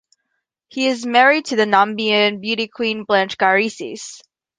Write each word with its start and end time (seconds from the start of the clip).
He 0.67 0.87
is 0.87 1.05
married 1.05 1.45
to 1.45 1.55
Namibian 1.57 2.41
beauty 2.41 2.67
queen 2.67 3.03
Blanche 3.03 3.37
Garises. 3.37 4.19